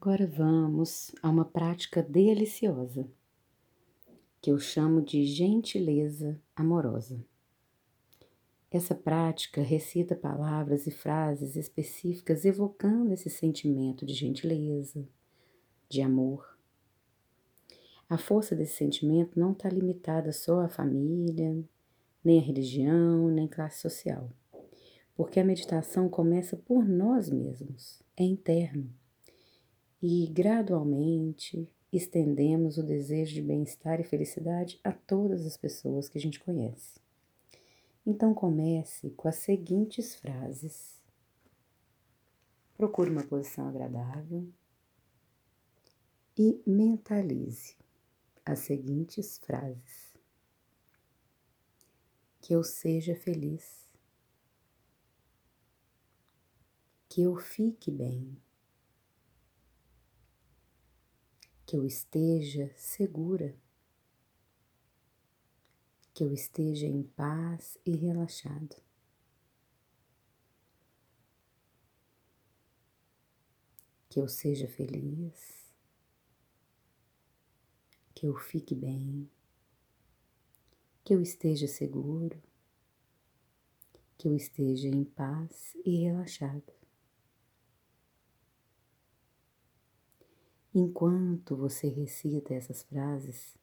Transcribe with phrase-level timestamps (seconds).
[0.00, 3.10] Agora vamos a uma prática deliciosa
[4.40, 7.20] que eu chamo de gentileza amorosa.
[8.70, 15.04] Essa prática recita palavras e frases específicas evocando esse sentimento de gentileza,
[15.88, 16.56] de amor.
[18.08, 21.58] A força desse sentimento não está limitada só à família,
[22.22, 24.30] nem à religião, nem classe social,
[25.16, 28.96] porque a meditação começa por nós mesmos, é interno
[30.02, 36.20] e gradualmente estendemos o desejo de bem-estar e felicidade a todas as pessoas que a
[36.20, 37.00] gente conhece.
[38.06, 40.96] Então comece com as seguintes frases.
[42.76, 44.48] Procure uma posição agradável
[46.36, 47.76] e mentalize
[48.46, 50.16] as seguintes frases.
[52.40, 53.88] Que eu seja feliz.
[57.08, 58.38] Que eu fique bem.
[61.68, 63.54] Que eu esteja segura,
[66.14, 68.74] que eu esteja em paz e relaxado.
[74.08, 75.70] Que eu seja feliz,
[78.14, 79.30] que eu fique bem,
[81.04, 82.42] que eu esteja seguro,
[84.16, 86.77] que eu esteja em paz e relaxado.
[90.80, 93.58] Enquanto você recita essas frases,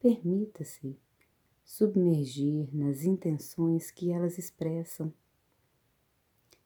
[0.00, 0.98] permita-se
[1.62, 5.12] submergir nas intenções que elas expressam.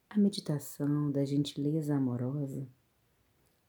[0.09, 2.69] A meditação da gentileza amorosa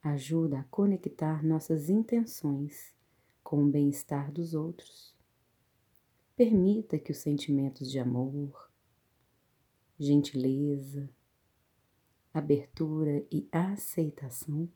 [0.04, 2.94] ajuda a conectar nossas intenções
[3.44, 5.16] com o bem-estar dos outros.
[6.36, 8.72] Permita que os sentimentos de amor,
[9.98, 11.10] gentileza,
[12.32, 14.70] abertura e aceitação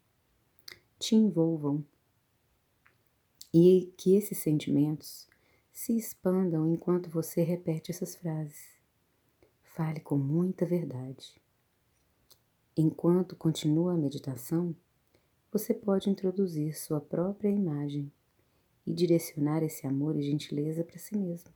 [1.04, 1.86] te envolvam
[3.54, 5.28] e que esses sentimentos
[5.70, 8.80] se expandam enquanto você repete essas frases.
[9.64, 11.36] Fale com muita verdade.
[12.78, 14.74] Enquanto continua a meditação,
[15.52, 18.10] você pode introduzir sua própria imagem
[18.88, 21.52] e direcionar esse amor e gentileza para si mesmo.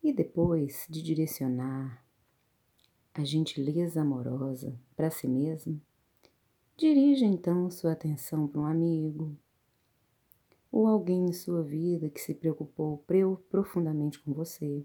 [0.00, 2.06] E depois de direcionar
[3.12, 5.80] a gentileza amorosa para si mesmo,
[6.82, 9.38] Dirija então sua atenção para um amigo
[10.68, 12.98] ou alguém em sua vida que se preocupou
[13.48, 14.84] profundamente com você.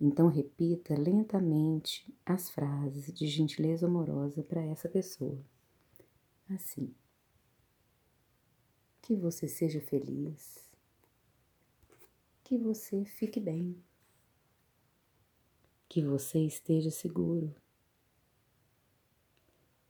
[0.00, 5.44] Então repita lentamente as frases de gentileza amorosa para essa pessoa.
[6.48, 6.94] Assim.
[9.02, 10.70] Que você seja feliz.
[12.44, 13.82] Que você fique bem.
[15.88, 17.52] Que você esteja seguro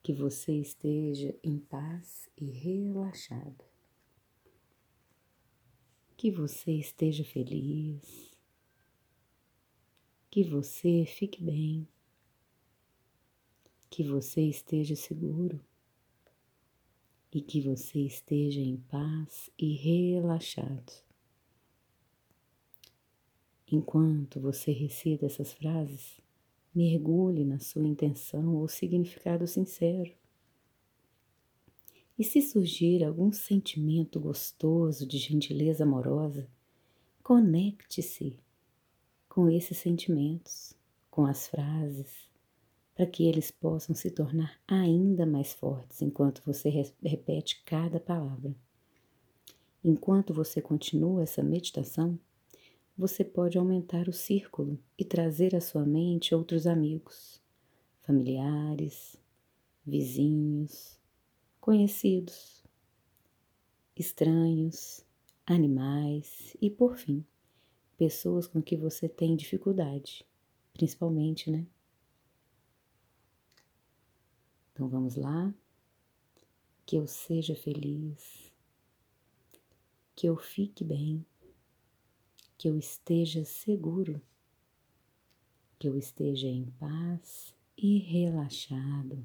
[0.06, 3.64] que você esteja em paz e relaxado.
[6.16, 8.38] Que você esteja feliz.
[10.30, 11.88] Que você fique bem.
[13.90, 15.60] Que você esteja seguro.
[17.32, 21.02] E que você esteja em paz e relaxado.
[23.72, 26.20] Enquanto você recita essas frases,
[26.76, 30.12] Mergulhe na sua intenção ou significado sincero.
[32.18, 36.46] E se surgir algum sentimento gostoso de gentileza amorosa,
[37.22, 38.38] conecte-se
[39.26, 40.74] com esses sentimentos,
[41.10, 42.28] com as frases,
[42.94, 46.68] para que eles possam se tornar ainda mais fortes enquanto você
[47.02, 48.54] repete cada palavra.
[49.82, 52.18] Enquanto você continua essa meditação,
[52.96, 57.42] você pode aumentar o círculo e trazer à sua mente outros amigos,
[58.02, 59.20] familiares,
[59.84, 60.98] vizinhos,
[61.60, 62.64] conhecidos,
[63.94, 65.04] estranhos,
[65.46, 67.24] animais e, por fim,
[67.98, 70.26] pessoas com que você tem dificuldade,
[70.72, 71.66] principalmente, né?
[74.72, 75.54] Então vamos lá.
[76.84, 78.52] Que eu seja feliz,
[80.14, 81.26] que eu fique bem
[82.66, 84.20] que eu esteja seguro,
[85.78, 89.24] que eu esteja em paz e relaxado.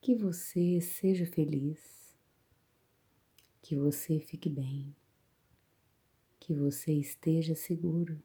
[0.00, 2.16] Que você seja feliz,
[3.60, 4.96] que você fique bem,
[6.38, 8.18] que você esteja seguro,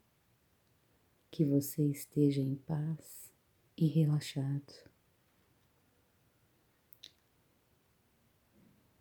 [1.29, 3.33] que você esteja em paz
[3.75, 4.89] e relaxado.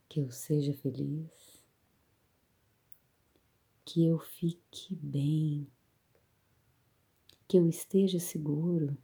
[0.08, 1.53] Que eu seja feliz,
[3.84, 5.66] que eu fique bem,
[7.46, 8.96] que eu esteja seguro,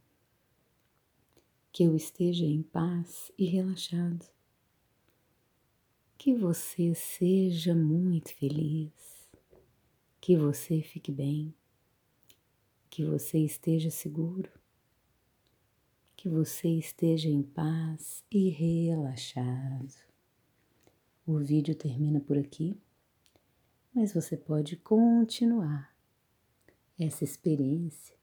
[1.71, 4.25] que eu esteja em paz e relaxado.
[6.17, 9.29] Que você seja muito feliz,
[10.19, 11.53] que você fique bem,
[12.89, 14.49] que você esteja seguro,
[16.15, 19.95] que você esteja em paz e relaxado.
[21.25, 22.79] O vídeo termina por aqui,
[23.93, 25.95] mas você pode continuar
[26.99, 28.15] essa experiência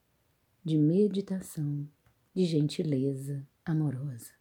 [0.65, 1.89] de meditação,
[2.35, 4.33] de gentileza amorosa.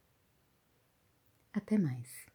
[1.52, 2.27] Até mais.